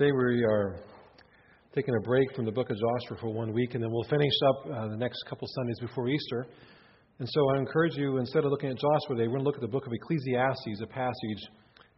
[0.00, 0.76] Today we are
[1.74, 4.32] taking a break from the book of Joshua for one week, and then we'll finish
[4.48, 6.46] up uh, the next couple Sundays before Easter.
[7.18, 9.56] And so I encourage you, instead of looking at Joshua today, we're going to look
[9.56, 11.42] at the book of Ecclesiastes, a passage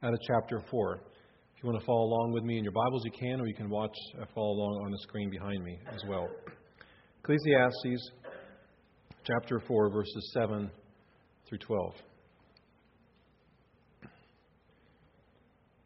[0.03, 0.95] out of chapter 4.
[0.95, 3.55] If you want to follow along with me in your Bibles, you can, or you
[3.55, 6.29] can watch, uh, follow along on the screen behind me as well.
[7.21, 8.11] Ecclesiastes
[9.23, 10.69] chapter 4, verses 7
[11.49, 11.95] through 12.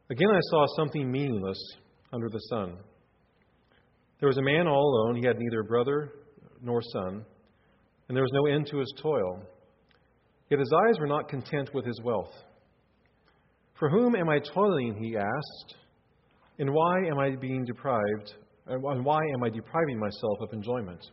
[0.08, 1.58] Again, I saw something meaningless
[2.12, 2.76] under the sun.
[4.20, 5.16] There was a man all alone.
[5.16, 6.12] He had neither brother
[6.62, 7.24] nor son,
[8.08, 9.42] and there was no end to his toil.
[10.50, 12.32] Yet his eyes were not content with his wealth.
[13.78, 14.96] For whom am I toiling?
[15.02, 15.74] He asked.
[16.58, 18.34] And why am I being deprived?
[18.66, 21.04] And why am I depriving myself of enjoyment?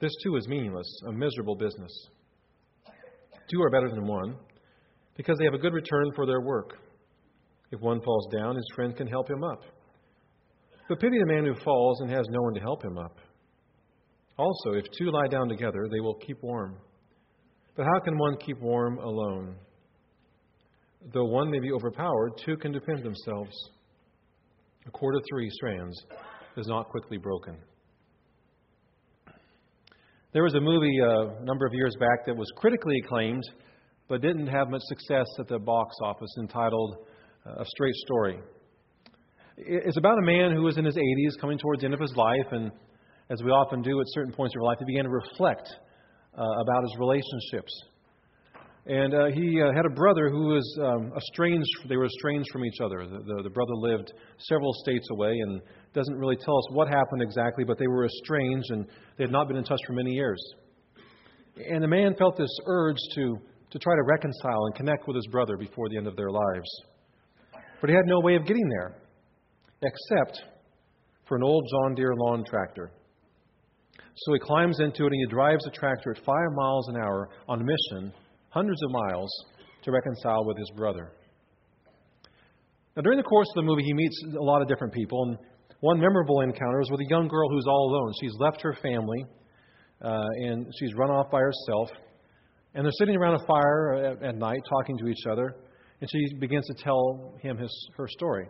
[0.00, 1.92] This too is meaningless, a miserable business.
[3.50, 4.36] Two are better than one,
[5.16, 6.78] because they have a good return for their work.
[7.70, 9.60] If one falls down, his friend can help him up.
[10.88, 13.16] But pity the man who falls and has no one to help him up.
[14.36, 16.76] Also, if two lie down together, they will keep warm.
[17.76, 19.56] But how can one keep warm alone?
[21.12, 23.52] Though one may be overpowered, two can defend themselves.
[24.86, 25.96] A cord of three strands
[26.56, 27.56] is not quickly broken.
[30.32, 33.44] There was a movie uh, a number of years back that was critically acclaimed,
[34.08, 36.96] but didn't have much success at the box office, entitled
[37.46, 38.40] uh, A Straight Story.
[39.56, 42.14] It's about a man who was in his 80s, coming towards the end of his
[42.16, 42.72] life, and
[43.30, 45.68] as we often do at certain points of our life, he began to reflect
[46.36, 47.72] uh, about his relationships.
[48.86, 51.70] And uh, he uh, had a brother who was um, estranged.
[51.88, 53.06] They were estranged from each other.
[53.06, 55.62] The, the, the, brother lived several states away and
[55.94, 59.48] doesn't really tell us what happened exactly, but they were estranged and they had not
[59.48, 60.38] been in touch for many years.
[61.56, 63.38] And the man felt this urge to,
[63.70, 66.68] to try to reconcile and connect with his brother before the end of their lives.
[67.80, 68.96] But he had no way of getting there
[69.84, 70.42] except
[71.28, 72.90] for an old John Deere lawn tractor.
[74.16, 77.28] So he climbs into it and he drives the tractor at five miles an hour
[77.48, 78.12] on a mission,
[78.50, 79.30] hundreds of miles,
[79.82, 81.12] to reconcile with his brother.
[82.96, 85.38] Now, during the course of the movie, he meets a lot of different people, and
[85.80, 88.12] one memorable encounter is with a young girl who's all alone.
[88.20, 89.26] She's left her family,
[90.00, 91.90] uh, and she's run off by herself,
[92.74, 95.56] and they're sitting around a fire at, at night talking to each other,
[96.00, 98.46] and she begins to tell him his, her story.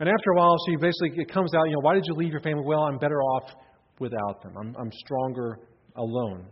[0.00, 2.32] And after a while, she basically, it comes out, you know, why did you leave
[2.32, 2.64] your family?
[2.64, 3.50] Well, I'm better off
[3.98, 4.54] without them.
[4.58, 5.58] I'm, I'm stronger
[5.94, 6.46] alone.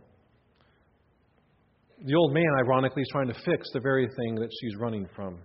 [2.04, 5.38] The old man, ironically, is trying to fix the very thing that she's running from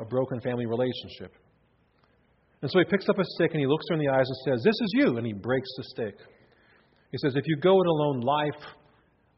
[0.00, 1.34] a broken family relationship.
[2.62, 4.36] And so he picks up a stick and he looks her in the eyes and
[4.44, 5.18] says, This is you.
[5.18, 6.16] And he breaks the stick.
[7.12, 8.62] He says, If you go it alone, life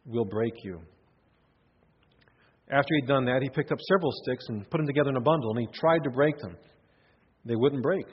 [0.07, 0.81] will break you.
[2.71, 5.21] After he'd done that, he picked up several sticks and put them together in a
[5.21, 6.57] bundle and he tried to break them.
[7.45, 8.07] They wouldn't break.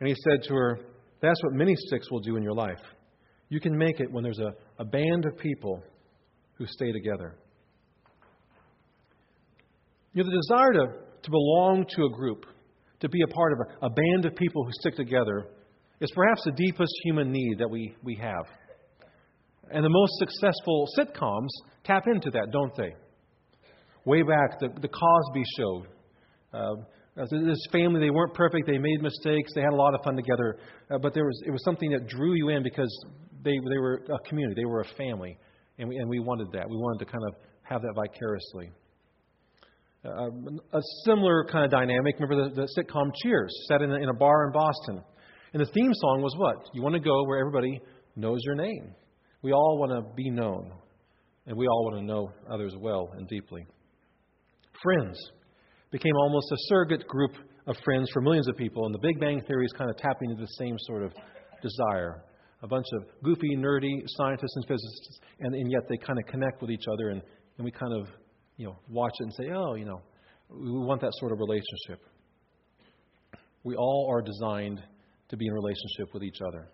[0.00, 0.78] And he said to her,
[1.20, 2.80] That's what many sticks will do in your life.
[3.48, 5.82] You can make it when there's a, a band of people
[6.54, 7.36] who stay together.
[10.12, 10.92] You know, the desire to,
[11.22, 12.46] to belong to a group,
[13.00, 15.46] to be a part of a, a band of people who stick together,
[16.00, 18.46] is perhaps the deepest human need that we, we have.
[19.70, 21.48] And the most successful sitcoms
[21.84, 22.94] tap into that, don't they?
[24.04, 25.86] Way back, the, the Cosby Show.
[26.52, 26.82] Uh,
[27.16, 28.66] this family, they weren't perfect.
[28.66, 29.52] They made mistakes.
[29.54, 30.58] They had a lot of fun together.
[30.90, 32.90] Uh, but there was, it was something that drew you in because
[33.44, 34.60] they, they were a community.
[34.60, 35.38] They were a family.
[35.78, 36.68] And we, and we wanted that.
[36.68, 38.72] We wanted to kind of have that vicariously.
[40.04, 40.28] Uh,
[40.76, 42.16] a similar kind of dynamic.
[42.18, 45.02] Remember the, the sitcom Cheers, set in a, in a bar in Boston.
[45.52, 46.68] And the theme song was what?
[46.74, 47.80] You want to go where everybody
[48.16, 48.92] knows your name.
[49.42, 50.72] We all want to be known.
[51.46, 53.64] And we all want to know others well and deeply.
[54.82, 55.16] Friends
[55.94, 57.30] became almost a surrogate group
[57.68, 60.28] of friends for millions of people, and the Big Bang Theory is kind of tapping
[60.28, 61.12] into the same sort of
[61.62, 62.24] desire.
[62.64, 66.60] A bunch of goofy, nerdy scientists and physicists, and, and yet they kind of connect
[66.60, 67.22] with each other, and,
[67.58, 68.08] and we kind of
[68.56, 70.00] you know, watch it and say, oh, you know,
[70.50, 72.04] we want that sort of relationship.
[73.62, 74.82] We all are designed
[75.28, 76.70] to be in relationship with each other.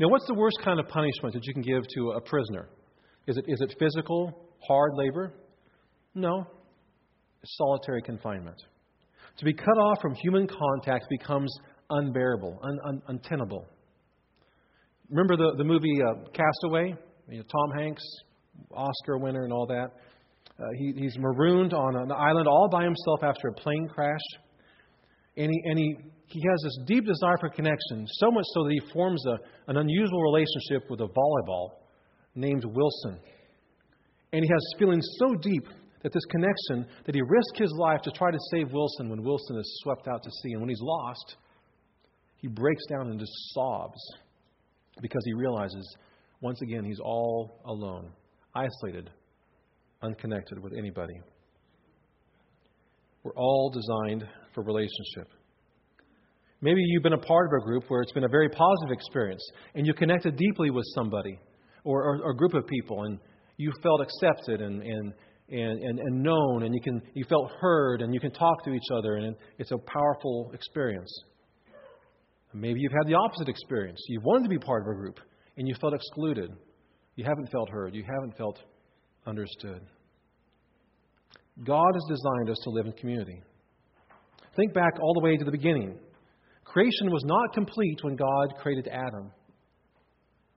[0.00, 2.70] Now, what's the worst kind of punishment that you can give to a prisoner?
[3.26, 5.34] Is it, is it physical, hard labor?
[6.14, 6.46] No
[7.44, 8.56] solitary confinement.
[9.38, 11.52] To be cut off from human contact becomes
[11.90, 13.66] unbearable, un, un, untenable.
[15.10, 16.94] Remember the, the movie uh, Castaway?
[17.28, 18.02] You know, Tom Hanks,
[18.72, 19.90] Oscar winner, and all that.
[20.58, 24.20] Uh, he, he's marooned on an island all by himself after a plane crash.
[25.36, 25.96] And he, and he,
[26.26, 29.76] he has this deep desire for connection, so much so that he forms a, an
[29.76, 31.70] unusual relationship with a volleyball
[32.34, 33.20] named Wilson.
[34.32, 35.68] And he has feelings so deep
[36.02, 39.56] that this connection, that he risked his life to try to save Wilson when Wilson
[39.58, 40.52] is swept out to sea.
[40.52, 41.36] And when he's lost,
[42.36, 43.98] he breaks down and just sobs
[45.00, 45.96] because he realizes
[46.40, 48.12] once again he's all alone,
[48.54, 49.10] isolated,
[50.02, 51.14] unconnected with anybody.
[53.24, 54.24] We're all designed
[54.54, 55.28] for relationship.
[56.60, 59.44] Maybe you've been a part of a group where it's been a very positive experience
[59.74, 61.38] and you connected deeply with somebody
[61.84, 63.18] or, or, or a group of people and
[63.56, 65.12] you felt accepted and, and,
[65.50, 68.72] and, and, and known and you, can, you felt heard and you can talk to
[68.72, 71.10] each other and it's a powerful experience.
[72.52, 74.00] Maybe you've had the opposite experience.
[74.08, 75.20] You've wanted to be part of a group
[75.56, 76.50] and you felt excluded.
[77.16, 77.94] You haven't felt heard.
[77.94, 78.58] You haven't felt
[79.26, 79.80] understood.
[81.64, 83.42] God has designed us to live in community.
[84.56, 85.98] Think back all the way to the beginning.
[86.64, 89.32] Creation was not complete when God created Adam.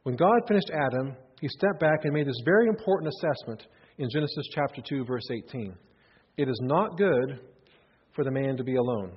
[0.04, 3.66] When God finished Adam, he stepped back and made this very important assessment
[3.98, 5.74] in Genesis chapter 2 verse 18.
[6.38, 7.40] It is not good
[8.16, 9.14] for the man to be alone.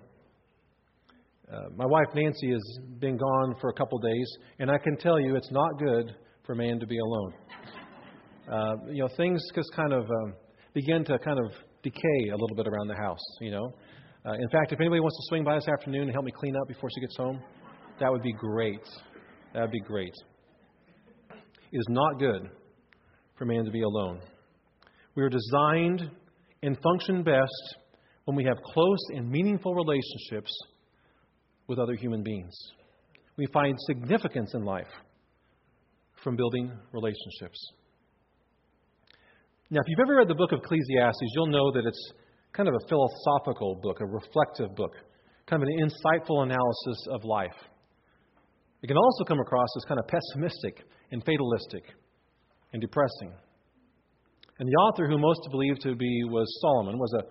[1.52, 5.20] Uh, my wife Nancy has been gone for a couple days, and I can tell
[5.20, 7.34] you it's not good for a man to be alone.
[8.50, 10.34] Uh, you know, things just kind of um,
[10.72, 13.72] begin to kind of decay a little bit around the house, you know.
[14.26, 16.56] Uh, in fact, if anybody wants to swing by this afternoon and help me clean
[16.56, 17.42] up before she gets home,
[18.00, 18.82] that would be great.
[19.52, 20.14] That would be great.
[21.30, 22.48] It is not good
[23.36, 24.20] for man to be alone.
[25.14, 26.10] We are designed
[26.62, 27.76] and function best
[28.24, 30.52] when we have close and meaningful relationships
[31.66, 32.54] with other human beings.
[33.36, 34.88] We find significance in life
[36.22, 37.58] from building relationships.
[39.70, 42.12] Now, if you've ever read the book of Ecclesiastes, you'll know that it's
[42.52, 44.92] kind of a philosophical book, a reflective book,
[45.46, 47.56] kind of an insightful analysis of life.
[48.82, 51.84] It can also come across as kind of pessimistic and fatalistic
[52.72, 53.32] and depressing.
[54.58, 57.24] And the author, who most believe to be was Solomon, was a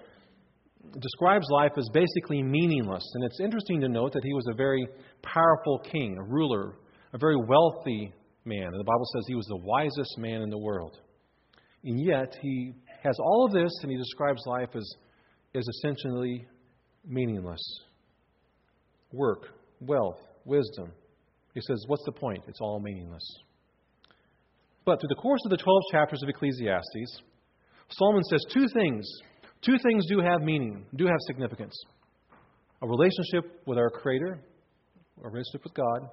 [0.99, 3.03] describes life as basically meaningless.
[3.15, 4.85] And it's interesting to note that he was a very
[5.21, 6.75] powerful king, a ruler,
[7.13, 8.13] a very wealthy
[8.45, 8.67] man.
[8.67, 10.99] And the Bible says he was the wisest man in the world.
[11.83, 12.73] And yet, he
[13.03, 14.89] has all of this, and he describes life as,
[15.55, 16.45] as essentially
[17.05, 17.61] meaningless
[19.11, 19.49] work,
[19.79, 20.91] wealth, wisdom.
[21.53, 22.43] He says, What's the point?
[22.47, 23.23] It's all meaningless.
[24.85, 27.21] But through the course of the 12 chapters of Ecclesiastes,
[27.89, 29.07] Solomon says two things.
[29.61, 31.75] Two things do have meaning, do have significance
[32.81, 34.43] a relationship with our Creator,
[35.23, 36.09] a relationship with God,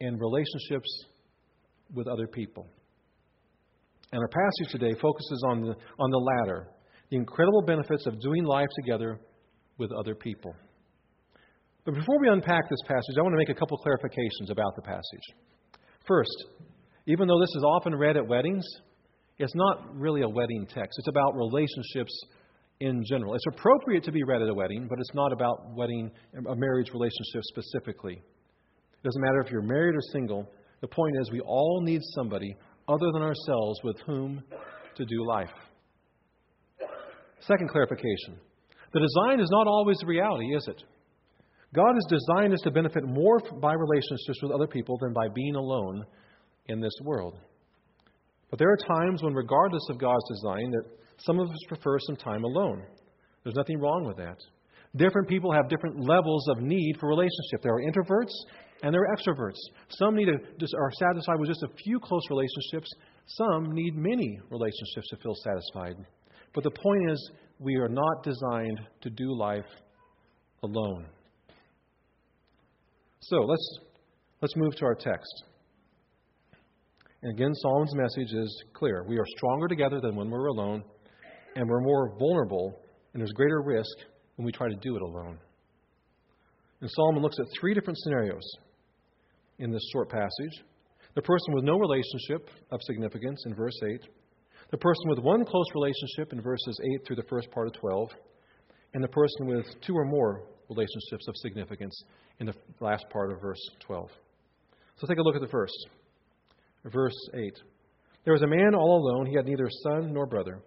[0.00, 0.88] and relationships
[1.94, 2.66] with other people.
[4.10, 6.68] And our passage today focuses on the, on the latter
[7.10, 9.20] the incredible benefits of doing life together
[9.78, 10.54] with other people.
[11.84, 14.82] But before we unpack this passage, I want to make a couple clarifications about the
[14.82, 15.36] passage.
[16.06, 16.46] First,
[17.06, 18.64] even though this is often read at weddings,
[19.38, 20.98] it's not really a wedding text.
[20.98, 22.12] It's about relationships
[22.80, 23.34] in general.
[23.34, 26.90] It's appropriate to be read at a wedding, but it's not about wedding, a marriage
[26.92, 28.14] relationship specifically.
[28.14, 30.48] It doesn't matter if you're married or single.
[30.80, 32.56] The point is, we all need somebody
[32.88, 34.42] other than ourselves with whom
[34.96, 35.50] to do life.
[37.40, 38.38] Second clarification
[38.92, 40.82] the design is not always the reality, is it?
[41.74, 45.54] God has designed us to benefit more by relationships with other people than by being
[45.54, 46.04] alone
[46.66, 47.38] in this world.
[48.50, 50.84] But there are times when, regardless of God's design, that
[51.18, 52.82] some of us prefer some time alone.
[53.42, 54.36] There's nothing wrong with that.
[54.94, 57.62] Different people have different levels of need for relationship.
[57.62, 58.32] There are introverts
[58.82, 59.56] and there are extroverts.
[59.88, 62.90] Some need to just are satisfied with just a few close relationships.
[63.26, 65.96] Some need many relationships to feel satisfied.
[66.54, 69.64] But the point is, we are not designed to do life
[70.62, 71.06] alone.
[73.20, 73.78] So let's
[74.42, 75.44] let's move to our text.
[77.22, 79.04] And again, Solomon's message is clear.
[79.06, 80.82] We are stronger together than when we're alone,
[81.54, 82.80] and we're more vulnerable,
[83.12, 83.96] and there's greater risk
[84.36, 85.38] when we try to do it alone.
[86.80, 88.42] And Solomon looks at three different scenarios
[89.58, 90.64] in this short passage
[91.14, 94.00] the person with no relationship of significance in verse 8,
[94.70, 98.08] the person with one close relationship in verses 8 through the first part of 12,
[98.94, 101.94] and the person with two or more relationships of significance
[102.40, 104.08] in the last part of verse 12.
[104.96, 105.76] So take a look at the first.
[106.84, 107.52] Verse 8.
[108.24, 110.60] There was a man all alone, he had neither son nor brother,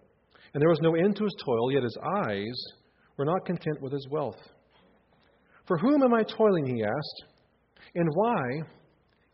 [0.52, 1.96] and there was no end to his toil, yet his
[2.26, 2.64] eyes
[3.16, 4.38] were not content with his wealth.
[5.66, 7.24] For whom am I toiling, he asked,
[7.94, 8.42] and why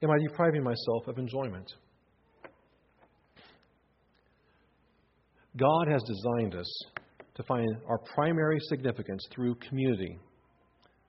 [0.02, 1.70] am I depriving myself of enjoyment?
[5.56, 6.84] God has designed us
[7.34, 10.18] to find our primary significance through community,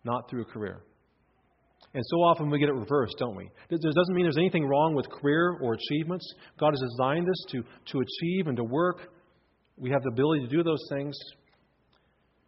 [0.03, 0.82] not through a career.
[1.93, 3.50] And so often we get it reversed, don't we?
[3.69, 6.25] It doesn't mean there's anything wrong with career or achievements.
[6.59, 9.12] God has designed us to, to achieve and to work
[9.77, 11.15] We have the ability to do those things.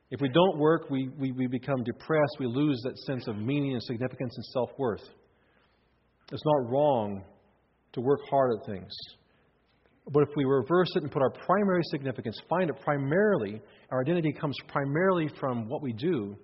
[0.10, 2.38] If we don't work, we, we, we become depressed.
[2.40, 5.04] We lose that sense of meaning and significance and self worth.
[6.32, 7.24] It's not wrong
[7.94, 8.92] to work hard at things.
[10.12, 13.62] But if we reverse it and put our primary significance, find it primarily,
[13.92, 16.36] our identity comes primarily from what we do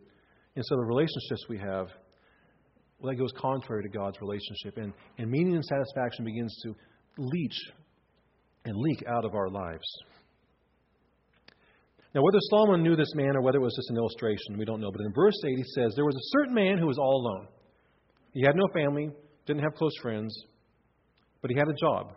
[0.56, 1.88] instead of the relationships we have,
[3.02, 4.78] well, that goes contrary to God's relationship.
[4.78, 6.76] And, and meaning and satisfaction begins to
[7.18, 7.58] leach
[8.66, 9.86] and leak out of our lives.
[12.14, 14.82] Now, whether Solomon knew this man or whether it was just an illustration, we don't
[14.82, 14.92] know.
[14.92, 17.48] But in verse 8, he says, There was a certain man who was all alone.
[18.34, 19.10] He had no family,
[19.46, 20.34] didn't have close friends,
[21.42, 22.14] but he had a job,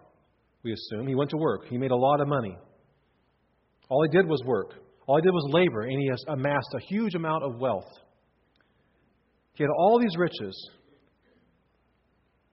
[0.62, 1.06] we assume.
[1.06, 1.66] He went to work.
[1.68, 2.56] He made a lot of money.
[3.88, 4.72] All he did was work.
[5.06, 7.90] All he did was labor, and he amassed a huge amount of wealth.
[9.54, 10.70] He had all these riches,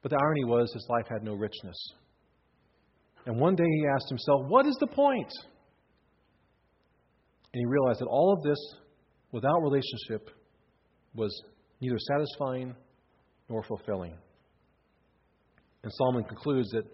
[0.01, 1.77] but the irony was his life had no richness.
[3.25, 5.31] And one day he asked himself, What is the point?
[7.53, 8.57] And he realized that all of this,
[9.31, 10.29] without relationship,
[11.13, 11.31] was
[11.81, 12.75] neither satisfying
[13.49, 14.15] nor fulfilling.
[15.83, 16.85] And Solomon concludes that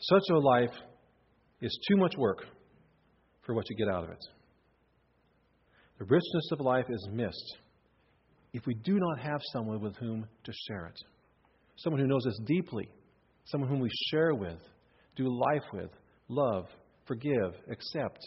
[0.00, 0.74] such a life
[1.60, 2.44] is too much work
[3.46, 4.24] for what you get out of it.
[5.98, 7.56] The richness of life is missed
[8.52, 10.98] if we do not have someone with whom to share it.
[11.76, 12.88] Someone who knows us deeply,
[13.44, 14.60] someone whom we share with,
[15.16, 15.90] do life with,
[16.28, 16.66] love,
[17.06, 18.18] forgive, accept,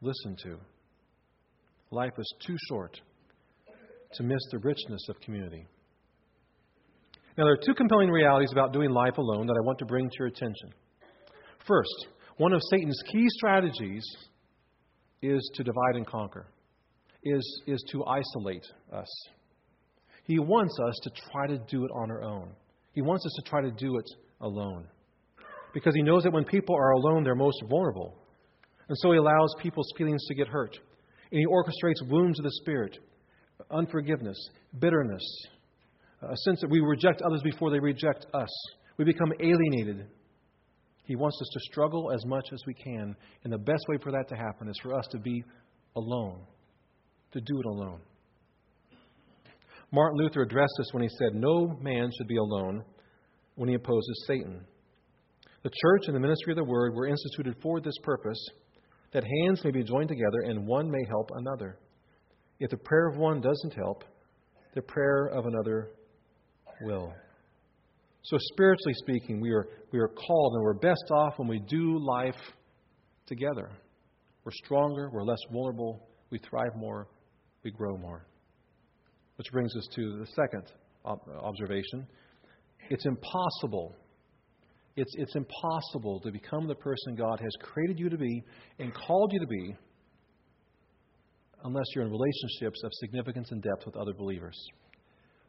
[0.00, 0.56] listen to.
[1.90, 3.00] Life is too short
[4.14, 5.66] to miss the richness of community.
[7.36, 10.08] Now, there are two compelling realities about doing life alone that I want to bring
[10.08, 10.70] to your attention.
[11.66, 12.06] First,
[12.36, 14.04] one of Satan's key strategies
[15.22, 16.46] is to divide and conquer,
[17.22, 19.08] is, is to isolate us.
[20.24, 22.50] He wants us to try to do it on our own.
[22.92, 24.06] He wants us to try to do it
[24.40, 24.86] alone.
[25.72, 28.16] Because he knows that when people are alone, they're most vulnerable.
[28.88, 30.76] And so he allows people's feelings to get hurt.
[31.30, 32.98] And he orchestrates wounds of the Spirit,
[33.70, 34.36] unforgiveness,
[34.78, 35.22] bitterness,
[36.22, 38.48] a sense that we reject others before they reject us.
[38.96, 40.06] We become alienated.
[41.04, 43.16] He wants us to struggle as much as we can.
[43.44, 45.42] And the best way for that to happen is for us to be
[45.96, 46.40] alone,
[47.32, 48.00] to do it alone.
[49.92, 52.84] Martin Luther addressed this when he said, No man should be alone
[53.56, 54.64] when he opposes Satan.
[55.62, 58.38] The church and the ministry of the word were instituted for this purpose
[59.12, 61.78] that hands may be joined together and one may help another.
[62.60, 64.04] If the prayer of one doesn't help,
[64.74, 65.90] the prayer of another
[66.82, 67.12] will.
[68.22, 71.98] So, spiritually speaking, we are, we are called and we're best off when we do
[71.98, 72.36] life
[73.26, 73.70] together.
[74.44, 77.08] We're stronger, we're less vulnerable, we thrive more,
[77.62, 78.26] we grow more.
[79.36, 80.64] Which brings us to the second
[81.04, 82.06] observation.
[82.90, 83.94] It's impossible.
[84.96, 88.42] It's, it's impossible to become the person God has created you to be
[88.78, 89.76] and called you to be
[91.64, 94.56] unless you're in relationships of significance and depth with other believers.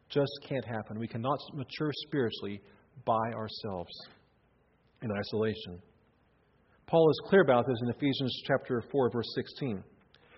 [0.10, 1.00] Just can't happen.
[1.00, 2.62] We cannot mature spiritually
[3.06, 3.94] by ourselves
[5.02, 5.82] in isolation.
[6.88, 9.84] Paul is clear about this in Ephesians chapter 4 verse 16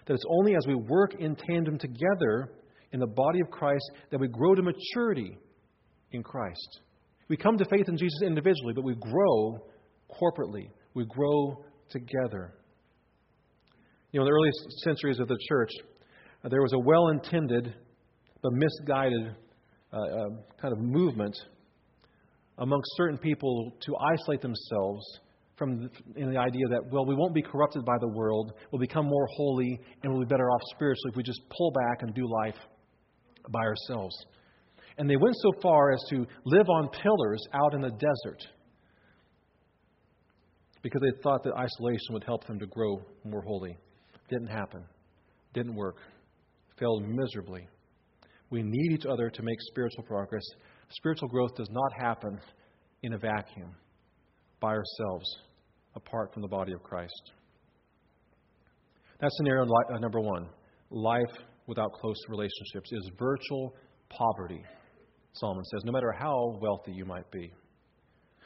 [0.06, 2.52] that it's only as we work in tandem together
[2.92, 5.38] in the body of Christ that we grow to maturity
[6.12, 6.82] in Christ.
[7.28, 9.66] We come to faith in Jesus individually, but we grow
[10.10, 10.70] corporately.
[10.94, 12.54] We grow together.
[14.12, 14.52] You know, in the early
[14.84, 15.72] centuries of the church,
[16.44, 17.74] uh, there was a well intended
[18.44, 19.36] but misguided
[19.94, 20.30] uh, uh,
[20.62, 21.36] kind of movement
[22.58, 25.04] amongst certain people to isolate themselves
[25.56, 28.80] from the, in the idea that, well, we won't be corrupted by the world, we'll
[28.80, 32.14] become more holy, and we'll be better off spiritually if we just pull back and
[32.14, 32.58] do life
[33.50, 34.16] by ourselves.
[34.98, 38.44] And they went so far as to live on pillars out in the desert
[40.82, 43.78] because they thought that isolation would help them to grow more holy.
[44.30, 44.84] Didn't happen.
[45.54, 45.98] Didn't work.
[46.78, 47.68] Failed miserably.
[48.50, 50.44] We need each other to make spiritual progress.
[50.90, 52.40] Spiritual growth does not happen
[53.02, 53.76] in a vacuum
[54.64, 55.30] by ourselves,
[55.94, 57.34] apart from the body of Christ.
[59.20, 60.48] That's scenario uh, number one.
[60.90, 61.36] Life
[61.68, 63.76] without close relationships is virtual
[64.08, 64.64] poverty,
[65.34, 67.52] Solomon says, no matter how wealthy you might be.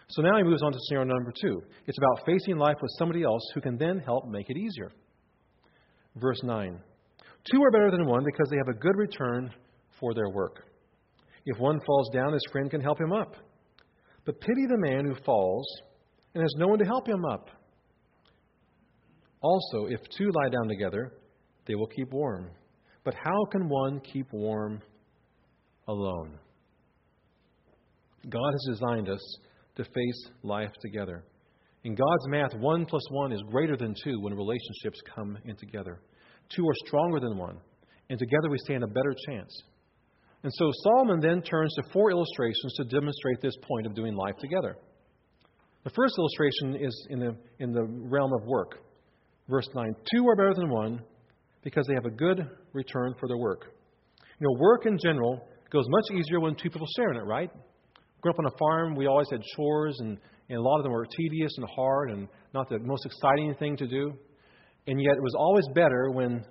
[0.09, 1.61] So now he moves on to scenario number two.
[1.85, 4.91] It's about facing life with somebody else who can then help make it easier.
[6.15, 6.79] Verse 9
[7.51, 9.51] Two are better than one because they have a good return
[9.99, 10.63] for their work.
[11.45, 13.35] If one falls down, his friend can help him up.
[14.25, 15.67] But pity the man who falls
[16.33, 17.49] and has no one to help him up.
[19.41, 21.13] Also, if two lie down together,
[21.67, 22.49] they will keep warm.
[23.03, 24.81] But how can one keep warm
[25.87, 26.37] alone?
[28.29, 29.37] God has designed us
[29.75, 31.23] to face life together.
[31.83, 36.01] In God's math, one plus one is greater than two when relationships come in together.
[36.53, 37.57] Two are stronger than one,
[38.09, 39.63] and together we stand a better chance.
[40.43, 44.35] And so Solomon then turns to four illustrations to demonstrate this point of doing life
[44.39, 44.77] together.
[45.83, 48.79] The first illustration is in the, in the realm of work.
[49.47, 51.01] Verse 9 Two are better than one
[51.63, 53.65] because they have a good return for their work.
[54.39, 57.49] You know, work in general goes much easier when two people share in it, right?
[58.21, 60.17] Grew up on a farm, we always had chores, and,
[60.49, 63.77] and a lot of them were tedious and hard and not the most exciting thing
[63.77, 64.13] to do.
[64.87, 66.45] And yet, it was always better when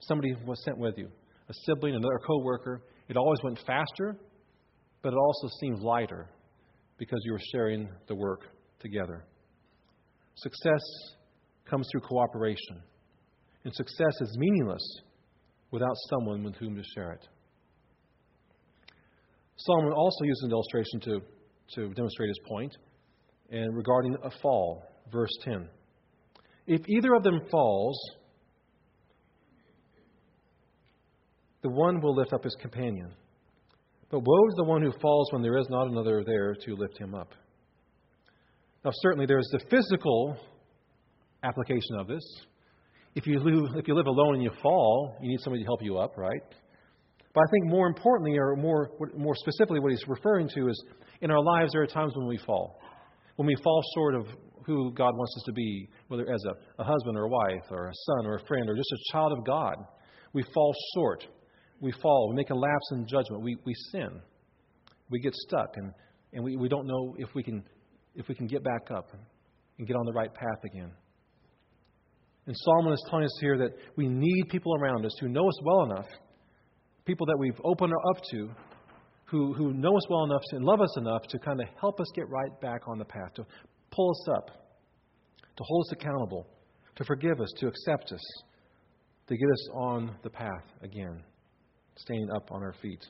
[0.00, 1.08] somebody was sent with you
[1.48, 2.82] a sibling, another co worker.
[3.08, 4.16] It always went faster,
[5.02, 6.30] but it also seemed lighter
[6.96, 8.42] because you were sharing the work
[8.80, 9.24] together.
[10.36, 10.80] Success
[11.68, 12.82] comes through cooperation,
[13.64, 15.00] and success is meaningless
[15.70, 17.28] without someone with whom to share it.
[19.56, 21.20] Solomon also uses an illustration to,
[21.74, 22.76] to demonstrate his point,
[23.50, 24.82] and regarding a fall,
[25.12, 25.68] verse 10.
[26.66, 28.00] If either of them falls,
[31.62, 33.12] the one will lift up his companion.
[34.10, 36.98] But woe is the one who falls when there is not another there to lift
[36.98, 37.28] him up.
[38.84, 40.36] Now, certainly, there's the physical
[41.42, 42.22] application of this.
[43.14, 45.82] If you, live, if you live alone and you fall, you need somebody to help
[45.82, 46.40] you up, right?
[47.34, 50.84] But I think more importantly, or more, more specifically, what he's referring to is
[51.20, 52.80] in our lives, there are times when we fall.
[53.36, 54.26] When we fall short of
[54.64, 57.88] who God wants us to be, whether as a, a husband or a wife, or
[57.88, 59.74] a son or a friend, or just a child of God.
[60.32, 61.26] We fall short.
[61.80, 62.28] We fall.
[62.30, 63.42] We make a lapse in judgment.
[63.42, 64.20] We, we sin.
[65.10, 65.92] We get stuck, and,
[66.32, 67.64] and we, we don't know if we, can,
[68.14, 69.10] if we can get back up
[69.78, 70.90] and get on the right path again.
[72.46, 75.60] And Solomon is telling us here that we need people around us who know us
[75.62, 76.06] well enough,
[77.04, 78.50] people that we've opened up to,
[79.26, 82.06] who, who know us well enough and love us enough to kind of help us
[82.14, 83.46] get right back on the path, to
[83.90, 84.50] pull us up,
[85.56, 86.46] to hold us accountable,
[86.96, 88.42] to forgive us, to accept us,
[89.28, 91.22] to get us on the path again,
[91.96, 93.04] staying up on our feet,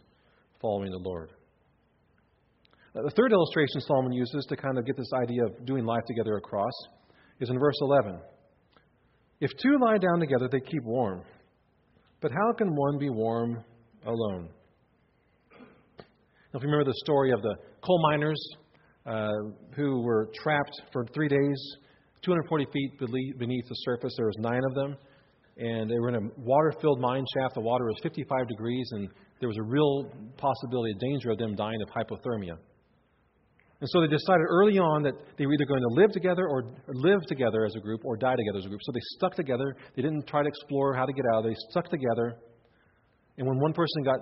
[0.61, 1.31] following the Lord.
[2.95, 6.03] Uh, the third illustration Solomon uses to kind of get this idea of doing life
[6.09, 6.73] together across
[7.39, 8.19] is in verse 11.
[9.41, 11.23] If two lie down together, they keep warm.
[12.21, 13.65] But how can one be warm
[14.05, 14.49] alone?
[16.53, 18.41] Now, if you remember the story of the coal miners
[19.07, 19.31] uh,
[19.77, 21.77] who were trapped for three days,
[22.23, 24.97] 240 feet beneath the surface, there was nine of them,
[25.57, 27.55] and they were in a water-filled mine shaft.
[27.55, 31.55] The water was 55 degrees, and there was a real possibility, a danger of them
[31.55, 32.59] dying of hypothermia.
[33.81, 36.65] And so they decided early on that they were either going to live together or
[36.89, 38.81] live together as a group or die together as a group.
[38.85, 39.75] So they stuck together.
[39.97, 41.45] They didn't try to explore how to get out.
[41.45, 42.37] They stuck together.
[43.39, 44.21] And when one person got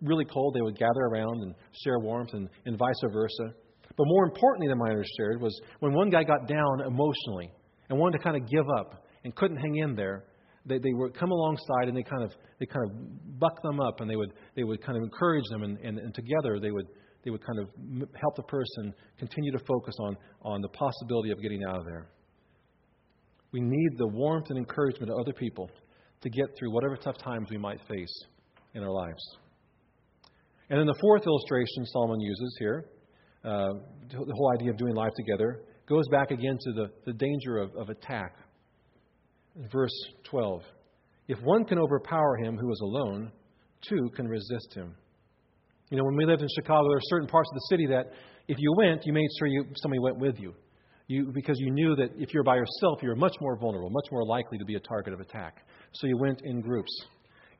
[0.00, 3.54] really cold, they would gather around and share warmth and, and vice versa.
[3.96, 7.52] But more importantly, the miners shared was when one guy got down emotionally
[7.90, 10.24] and wanted to kind of give up and couldn't hang in there,
[10.66, 14.00] they, they would come alongside and they kind of they kind of buck them up
[14.00, 16.86] and they would they would kind of encourage them and, and, and together they would
[17.24, 17.68] they would kind of
[18.20, 22.08] help the person continue to focus on, on the possibility of getting out of there.
[23.52, 25.70] We need the warmth and encouragement of other people
[26.22, 28.14] to get through whatever tough times we might face
[28.74, 29.22] in our lives.
[30.70, 32.86] And then the fourth illustration Solomon uses here,
[33.44, 33.68] uh,
[34.10, 37.70] the whole idea of doing life together, goes back again to the, the danger of,
[37.76, 38.36] of attack.
[39.56, 39.92] In verse
[40.24, 40.62] 12
[41.28, 43.30] If one can overpower him who is alone,
[43.82, 44.94] two can resist him.
[45.90, 48.06] You know, when we lived in Chicago, there are certain parts of the city that
[48.48, 50.54] if you went, you made sure you, somebody went with you.
[51.06, 54.24] You, because you knew that if you're by yourself, you're much more vulnerable, much more
[54.24, 55.58] likely to be a target of attack.
[55.92, 56.90] So you went in groups.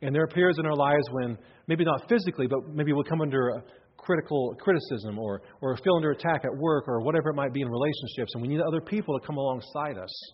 [0.00, 3.20] And there are periods in our lives when, maybe not physically, but maybe we'll come
[3.20, 3.62] under a
[3.98, 7.68] critical criticism or, or feel under attack at work or whatever it might be in
[7.68, 8.32] relationships.
[8.34, 10.32] And we need other people to come alongside us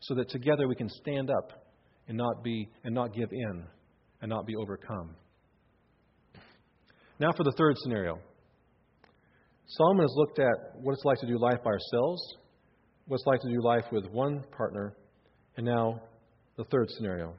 [0.00, 1.64] so that together we can stand up
[2.08, 3.64] and not, be, and not give in
[4.20, 5.14] and not be overcome.
[7.20, 8.18] Now for the third scenario.
[9.66, 12.22] Solomon has looked at what it's like to do life by ourselves,
[13.06, 14.94] what it's like to do life with one partner,
[15.56, 16.00] and now
[16.56, 17.34] the third scenario.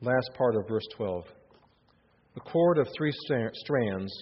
[0.00, 1.24] Last part of verse 12.
[2.34, 3.12] The cord of three
[3.54, 4.12] strands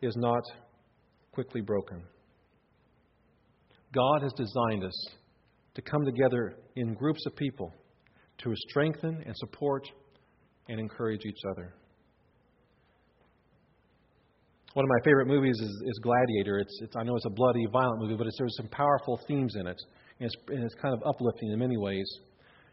[0.00, 0.42] is not
[1.32, 2.02] quickly broken.
[3.92, 5.06] God has designed us
[5.74, 7.74] to come together in groups of people
[8.38, 9.84] to strengthen and support
[10.68, 11.74] and encourage each other.
[14.74, 16.60] One of my favorite movies is, is Gladiator.
[16.60, 19.66] It's, it's, I know it's a bloody, violent movie, but there's some powerful themes in
[19.66, 19.76] it,
[20.20, 22.06] and it's, and it's kind of uplifting in many ways.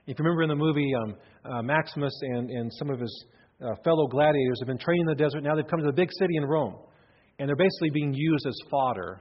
[0.05, 3.25] If you remember in the movie, um, uh, Maximus and, and some of his
[3.63, 5.41] uh, fellow gladiators have been trained in the desert.
[5.41, 6.75] Now they've come to the big city in Rome,
[7.39, 9.19] and they're basically being used as fodder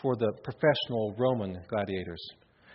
[0.00, 2.22] for the professional Roman gladiators.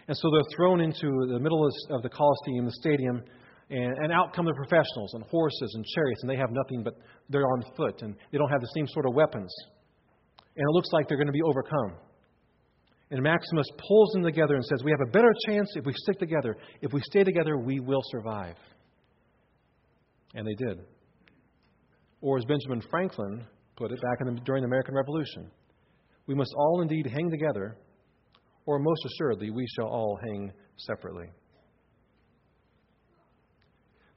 [0.09, 3.23] And so they're thrown into the middle of the Coliseum, the stadium,
[3.69, 6.93] and, and out come the professionals and horses and chariots, and they have nothing but
[7.29, 9.53] they're on foot, and they don't have the same sort of weapons.
[10.55, 11.97] And it looks like they're going to be overcome.
[13.09, 16.19] And Maximus pulls them together and says, We have a better chance if we stick
[16.19, 16.57] together.
[16.81, 18.55] If we stay together, we will survive.
[20.33, 20.79] And they did.
[22.21, 25.49] Or as Benjamin Franklin put it back the, during the American Revolution,
[26.25, 27.77] we must all indeed hang together,
[28.65, 31.27] or most assuredly, we shall all hang separately.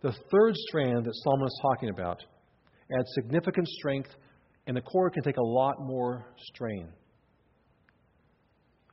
[0.03, 2.19] The third strand that Solomon is talking about
[2.99, 4.11] adds significant strength,
[4.67, 6.89] and the cord can take a lot more strain.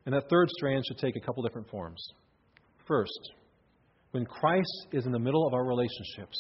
[0.06, 2.02] And that third strand should take a couple different forms.
[2.88, 3.32] First,
[4.12, 6.38] when Christ is in the middle of our relationships,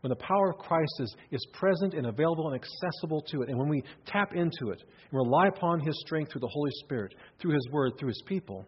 [0.00, 3.58] when the power of Christ is, is present and available and accessible to it, and
[3.58, 7.52] when we tap into it and rely upon His strength through the Holy Spirit, through
[7.52, 8.66] His Word, through His people,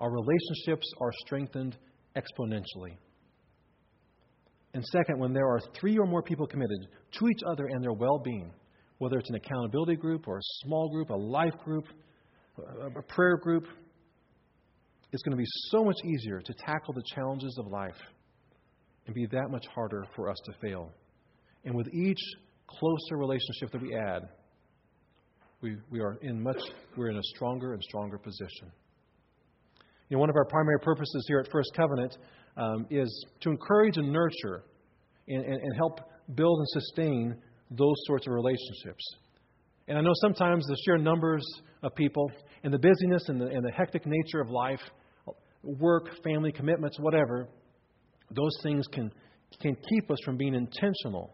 [0.00, 1.76] our relationships are strengthened
[2.16, 2.96] exponentially.
[4.74, 7.92] And second, when there are three or more people committed to each other and their
[7.92, 8.52] well being,
[8.98, 11.84] whether it's an accountability group or a small group, a life group,
[12.96, 13.66] a prayer group,
[15.12, 17.98] it's going to be so much easier to tackle the challenges of life
[19.06, 20.90] and be that much harder for us to fail.
[21.64, 22.20] And with each
[22.66, 24.22] closer relationship that we add,
[25.60, 26.60] we, we are in much
[26.96, 28.72] we're in a stronger and stronger position.
[30.12, 32.18] You know, one of our primary purposes here at First Covenant
[32.58, 34.62] um, is to encourage and nurture
[35.26, 36.00] and, and, and help
[36.34, 37.34] build and sustain
[37.70, 39.02] those sorts of relationships.
[39.88, 41.42] And I know sometimes the sheer numbers
[41.82, 42.30] of people
[42.62, 44.82] and the busyness and the, and the hectic nature of life,
[45.62, 47.48] work, family commitments, whatever,
[48.36, 49.10] those things can,
[49.62, 51.32] can keep us from being intentional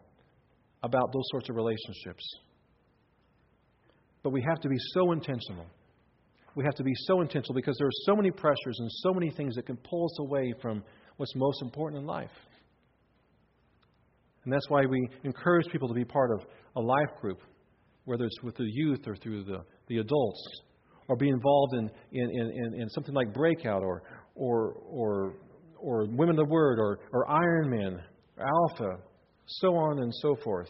[0.85, 2.23] about those sorts of relationships.
[4.23, 5.67] But we have to be so intentional.
[6.55, 9.31] We have to be so intentional because there are so many pressures and so many
[9.31, 10.83] things that can pull us away from
[11.17, 12.31] what's most important in life.
[14.45, 17.41] And that's why we encourage people to be part of a life group,
[18.05, 20.43] whether it's with the youth or through the, the adults,
[21.09, 24.03] or be involved in, in, in, in something like Breakout or,
[24.35, 25.35] or, or
[25.79, 28.01] or Women of the Word or, or Ironman,
[28.39, 28.99] Alpha,
[29.47, 30.69] so on and so forth.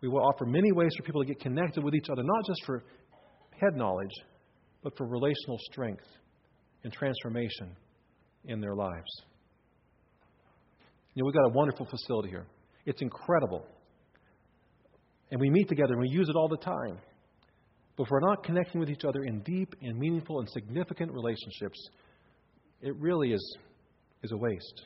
[0.00, 2.64] We will offer many ways for people to get connected with each other, not just
[2.64, 2.84] for
[3.60, 4.12] head knowledge,
[4.86, 6.06] but for relational strength
[6.84, 7.74] and transformation
[8.44, 9.10] in their lives.
[11.12, 12.46] You know, we've got a wonderful facility here.
[12.84, 13.66] It's incredible.
[15.32, 17.00] And we meet together and we use it all the time.
[17.96, 21.90] But if we're not connecting with each other in deep and meaningful and significant relationships,
[22.80, 23.56] it really is
[24.22, 24.82] is a waste.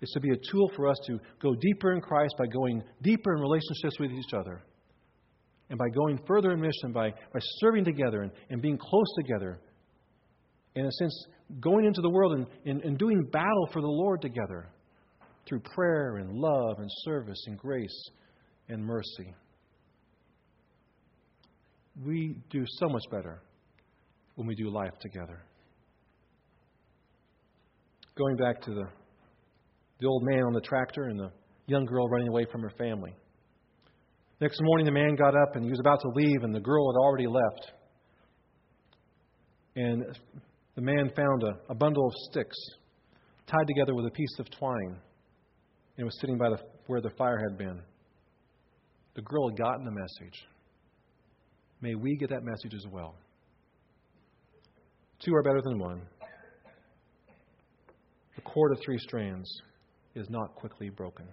[0.00, 3.34] It's to be a tool for us to go deeper in Christ by going deeper
[3.34, 4.62] in relationships with each other.
[5.70, 9.60] And by going further in mission, by, by serving together and, and being close together.
[10.74, 11.26] In a sense,
[11.60, 14.68] going into the world and, and, and doing battle for the Lord together
[15.46, 18.10] through prayer and love and service and grace
[18.68, 19.34] and mercy.
[22.04, 23.42] We do so much better
[24.36, 25.42] when we do life together
[28.18, 28.84] going back to the,
[30.00, 31.30] the old man on the tractor and the
[31.66, 33.14] young girl running away from her family.
[34.40, 36.92] Next morning, the man got up and he was about to leave, and the girl
[36.92, 37.72] had already left.
[39.74, 40.04] And
[40.76, 42.56] the man found a, a bundle of sticks
[43.48, 47.10] tied together with a piece of twine, and it was sitting by the, where the
[47.18, 47.80] fire had been.
[49.14, 50.46] The girl had gotten the message.
[51.80, 53.16] May we get that message as well.
[55.18, 56.02] Two are better than one.
[58.36, 59.50] The cord of three strands
[60.14, 61.26] is not quickly broken.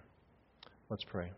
[0.90, 1.30] Let's pray.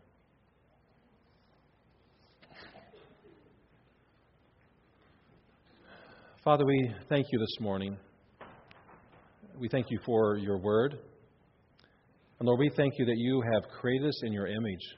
[6.41, 7.97] Father, we thank you this morning.
[9.59, 10.93] We thank you for your word.
[12.39, 14.95] And Lord, we thank you that you have created us in your image.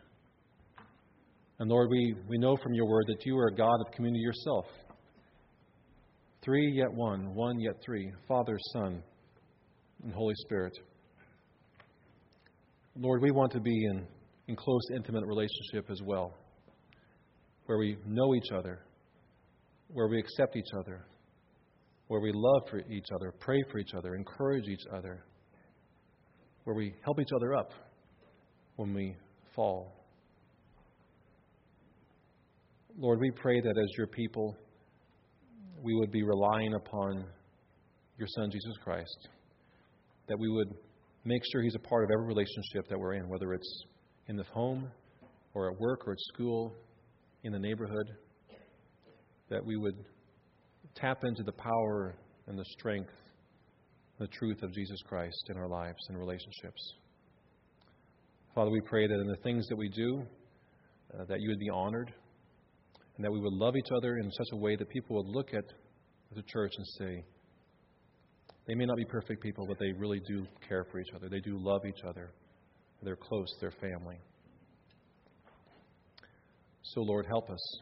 [1.58, 4.22] And Lord, we, we know from your word that you are a God of community
[4.22, 4.66] yourself.
[6.44, 9.02] Three yet one, one yet three, Father, Son,
[10.04, 10.74] and Holy Spirit.
[12.96, 14.06] Lord, we want to be in,
[14.48, 16.36] in close, intimate relationship as well,
[17.66, 18.86] where we know each other,
[19.88, 21.04] where we accept each other,
[22.12, 25.24] where we love for each other, pray for each other, encourage each other,
[26.66, 27.72] where we help each other up
[28.76, 29.16] when we
[29.56, 29.94] fall.
[32.98, 34.58] Lord, we pray that as your people,
[35.82, 37.24] we would be relying upon
[38.18, 39.30] your Son, Jesus Christ
[40.28, 40.74] that we would
[41.24, 43.86] make sure He's a part of every relationship that we're in, whether it's
[44.28, 44.92] in the home
[45.54, 46.74] or at work or at school,
[47.44, 48.08] in the neighborhood,
[49.50, 49.96] that we would
[50.96, 52.16] tap into the power
[52.48, 53.12] and the strength
[54.22, 56.94] the truth of Jesus Christ in our lives and relationships.
[58.54, 60.22] Father, we pray that in the things that we do,
[61.18, 62.14] uh, that you would be honored,
[63.16, 65.56] and that we would love each other in such a way that people would look
[65.56, 65.64] at
[66.36, 67.26] the church and say,
[68.68, 71.28] they may not be perfect people, but they really do care for each other.
[71.28, 72.30] They do love each other.
[73.02, 74.20] They're close, they're family.
[76.84, 77.80] So, Lord, help us.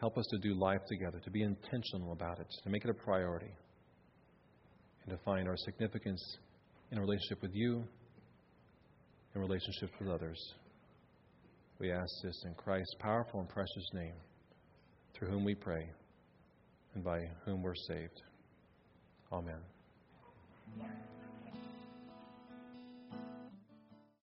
[0.00, 2.94] Help us to do life together, to be intentional about it, to make it a
[2.94, 3.52] priority,
[5.04, 6.38] and to find our significance
[6.90, 7.84] in relationship with you
[9.34, 10.38] and relationships with others.
[11.78, 14.14] We ask this in Christ's powerful and precious name,
[15.14, 15.88] through whom we pray
[16.94, 18.22] and by whom we're saved.
[19.32, 19.60] Amen.